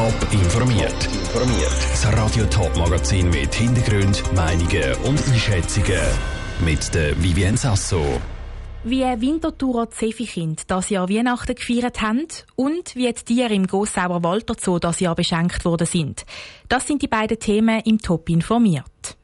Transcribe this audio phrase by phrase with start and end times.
[0.00, 1.08] Top informiert.
[1.34, 6.00] Das Radio Top Magazin mit Hintergrund, Meinungen und Einschätzungen
[6.64, 8.02] mit der Vivien Sasso.
[8.82, 14.54] Wie Winterthurer Zefikind das Jahr Weihnachten gefeiert haben und wie die Tiere im Gossauer Walter
[14.58, 16.24] Zoo das Jahr beschenkt worden sind.
[16.70, 19.18] Das sind die beiden Themen im Top informiert.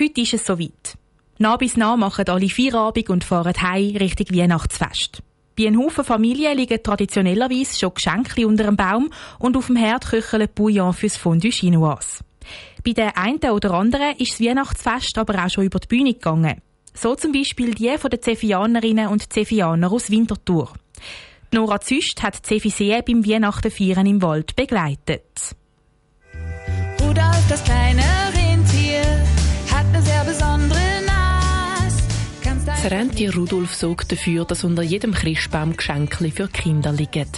[0.00, 0.96] Heute ist es soweit.
[1.36, 5.22] Nah bis nah machen alle Feierabend und fahren heim Richtung Weihnachtsfest.
[5.58, 10.06] Bei einem Haufen Familien liegen traditionellerweise schon Geschenke unter dem Baum und auf dem Herd
[10.06, 12.20] köcheln Bouillon fürs Fondue Chinoise.
[12.84, 16.62] Bei den einen oder anderen ist das Weihnachtsfest aber auch schon über die Bühne gegangen.
[16.94, 20.72] So zum Beispiel die von den Zefianerinnen und Zefianer aus Winterthur.
[21.52, 25.56] Nora Züst hat Zefisee beim Weihnachten feiern im Wald begleitet.
[27.00, 28.27] Rudolf, das kleine
[32.82, 37.28] das Rentier Rudolf sorgt dafür, dass unter jedem Christbaum Geschenke für Kinder liegen.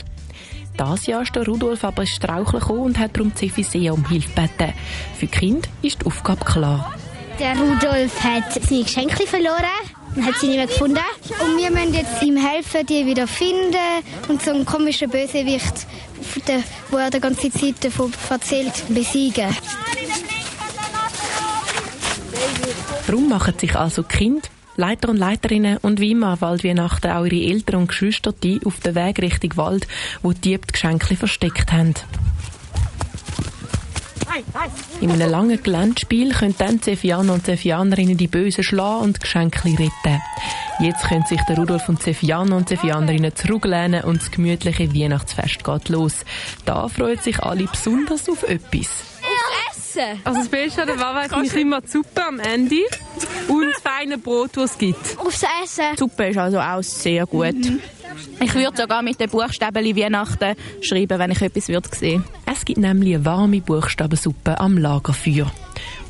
[0.76, 4.74] Das Jahr ist der Rudolf aber strauchlich und hat darum Cefisea um Hilfe gebeten.
[5.18, 6.94] Für die Kinder ist die Aufgabe klar.
[7.38, 9.64] Der Rudolf hat seine Geschenke verloren
[10.14, 10.98] und hat sie nicht mehr gefunden.
[11.40, 13.76] Und wir müssen jetzt ihm helfen, die wieder finden
[14.28, 15.86] und so einen komischen Bösewicht,
[16.90, 19.48] wo er die ganze Zeit davon erzählt, besiegen.
[23.06, 24.48] Darum machen sich also Kinder
[24.80, 28.94] Leiter und Leiterinnen und wie immer Waldweihnachten auch ihre Eltern und Geschwister die auf den
[28.94, 29.86] Weg Richtung Wald,
[30.22, 31.94] wo die Diebe die Geschenke versteckt haben.
[35.02, 40.22] In einem langen Geländespiel können dann Zefianer und Zefianerinnen die Bösen schlagen und Geschenke retten.
[40.80, 45.88] Jetzt können sich der Rudolf und Zefianer und Zefianerinnen zurücklehnen und das gemütliche Weihnachtsfest geht
[45.90, 46.24] los.
[46.64, 49.19] Da freuen sich alle besonders auf etwas.
[49.90, 50.20] Essen?
[50.24, 52.76] Also das Beste an der Wawa finde ich immer die Suppe am Ende
[53.48, 55.18] und das feine Brot, das es gibt.
[55.18, 55.84] Aufs Essen.
[55.94, 57.54] Die Suppe ist also auch sehr gut.
[57.54, 57.80] Mhm.
[58.40, 62.24] Ich würde sogar mit den Buchstaben Weihnachten schreiben, wenn ich etwas würde sehen.
[62.44, 65.50] Es gibt nämlich eine warme Buchstabensuppe am Lagerfeuer.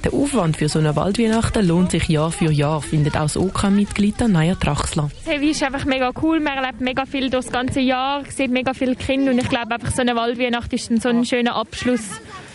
[0.02, 4.18] Der Aufwand für so eine Waldweihnachten lohnt sich Jahr für Jahr, findet auch das OK-Mitglied
[4.28, 5.10] Naya Traxler.
[5.26, 6.40] Hey, ist einfach mega cool.
[6.40, 9.92] Man erlebt mega viel das ganze Jahr, sieht mega viele Kinder und ich glaube einfach
[9.94, 12.00] so eine Waldweihnacht ist so ein schöner Abschluss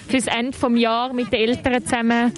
[0.08, 2.34] fürs Ende des Jahres mit den Eltern zusammen.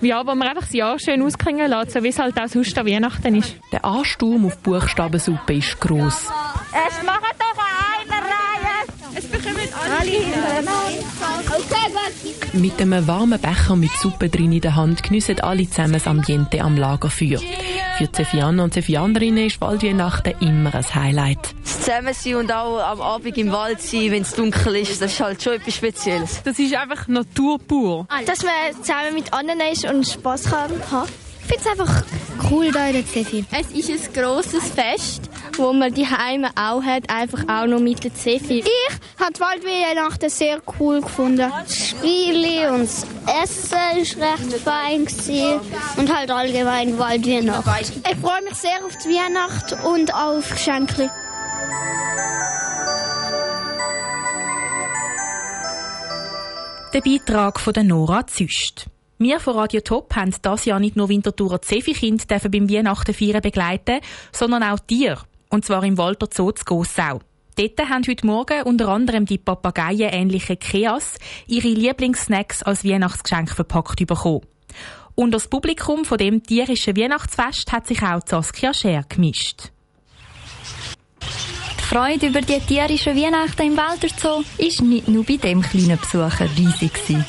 [0.00, 2.76] Ja, wo man einfach das Jahr schön ausklingen lässt, so wie es halt auch sonst
[2.76, 3.56] an Weihnachten ist.
[3.72, 6.28] Der Ansturm auf Buchstabensuppe ist gross.
[6.72, 7.58] Es machen doch
[8.04, 8.84] eine Reihe.
[9.14, 10.10] Es bekommen alle
[12.54, 16.60] Mit einem warmen Becher mit Suppe drin in der Hand geniessen alle zusammen das Ambiente
[16.60, 17.40] am Lagerfeuer.
[17.98, 21.52] Für Zefianer und Zefianerinnen ist Waldweihnachten immer ein Highlight.
[21.64, 25.20] Das Zusammensein und auch am Abend im Wald sein, wenn es dunkel ist, das ist
[25.20, 26.42] halt schon etwas Spezielles.
[26.44, 28.06] Das ist einfach Natur pur.
[28.24, 31.08] Dass man zusammen mit anderen ist und Spass kann haben.
[31.40, 32.04] Ich finde es einfach
[32.50, 33.44] cool hier in der Zefi.
[33.50, 35.28] Es ist ein grosses Fest,
[35.58, 38.60] wo man die Heime auch hat, einfach auch noch mit der Zefi.
[38.60, 41.50] Ich habe die Waldweihnachten sehr cool gefunden.
[41.50, 43.06] Das Spiele und das
[43.42, 45.60] Essen war recht fein gewesen.
[45.96, 48.02] und halt allgemein Waldweihnachten.
[48.10, 51.10] Ich freue mich sehr auf die Weihnacht und auf Geschenke.
[56.92, 58.86] Der Beitrag von der Nora Züst.
[59.18, 64.00] Wir von Radio Top haben das Jahr nicht nur Winterthurer Zefi-Kind beim Weihnachten feiern begleiten,
[64.32, 65.22] sondern auch Tiere.
[65.54, 67.20] Und zwar im Walter Zoo zu Gossau.
[67.54, 71.14] Dort haben heute Morgen unter anderem die Papageien-ähnlichen Keas
[71.46, 74.40] ihre Lieblingssnacks als Weihnachtsgeschenk verpackt bekommen.
[75.14, 79.70] Und das Publikum von dem tierischen Weihnachtsfest hat sich auch Saskia Scher gemischt.
[81.94, 85.96] Die Freude über die tierischen Weihnachten im Walter Zoo ist nicht nur bei dem kleinen
[85.96, 86.92] Besucher riesig.
[86.92, 87.24] Gewesen.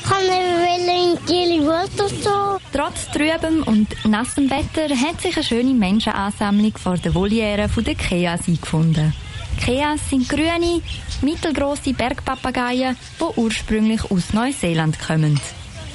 [2.72, 8.48] Trotz trübem und nassem Wetter hat sich eine schöne Menschenansammlung vor der Voliere der Keas
[8.48, 9.14] eingefunden.
[9.64, 10.82] Keas sind grüne,
[11.22, 15.40] mittelgroße Bergpapageien, die ursprünglich aus Neuseeland kommen.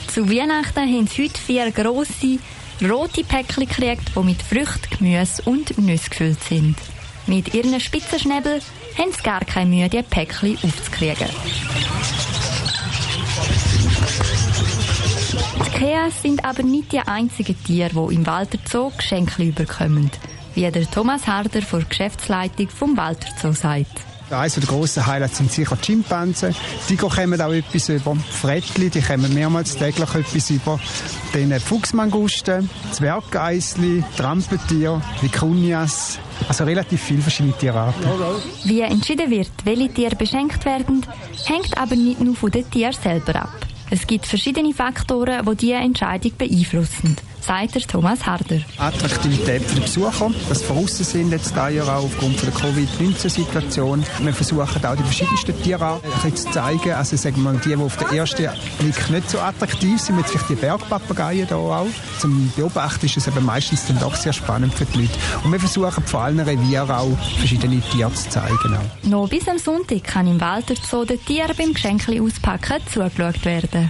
[0.08, 2.40] Zu Weihnachten haben sie heute vier grosse,
[2.82, 6.78] rote Päckchen gekriegt, die mit Früchten, Gemüse und Nüsse gefüllt sind.
[7.28, 8.62] Mit ihren Spitzenschnäbel
[8.98, 11.28] haben sie gar keine Mühe, die Päckchen aufzukriegen.
[15.66, 20.12] Die Keas sind aber nicht die einzigen Tiere, die im Walter Zoo Geschenke überkommen,
[20.56, 24.02] wie der Thomas Harder von der Geschäftsleitung vom Walter Zoo sagt.
[24.32, 26.56] Eines der grossen Highlights sind sicher die Schimpansen.
[26.88, 28.16] Die kommen auch etwas über.
[28.16, 30.80] Frettli, die kommen mehrmals täglich etwas über.
[31.34, 36.18] Dann Fuchsmangusten, Zwerggeissli, Trampeltier, Vicunias.
[36.48, 38.04] Also relativ viele verschiedene Tierarten.
[38.64, 41.06] Wie entschieden wird, welche Tiere beschenkt werden,
[41.46, 43.66] hängt aber nicht nur von den Tieren selber ab.
[43.90, 47.18] Es gibt verschiedene Faktoren, die diese Entscheidung beeinflussen.
[47.42, 48.60] Sagt der Thomas Harder.
[48.78, 54.04] Attraktivität für die Besucher, dass wir draussen sind jetzt dieses Jahr auch aufgrund der Covid-19-Situation.
[54.20, 56.92] Wir versuchen auch die verschiedensten Tierarten zu zeigen.
[56.92, 58.50] Also sagen wir mal, die, die auf den ersten
[58.80, 61.88] Blick nicht so attraktiv sind, mit vielleicht die Bergpapageien hier auch.
[62.20, 65.14] Zum Beobachten ist es eben meistens dann doch sehr spannend für die Leute.
[65.44, 68.76] Und wir versuchen vor allen Revieren auch verschiedene Tiere zu zeigen.
[68.76, 69.08] Auch.
[69.08, 73.90] Noch bis am Sonntag kann im Walter Zoo den Tieren beim Geschenkli auspacken zugeschaut werden.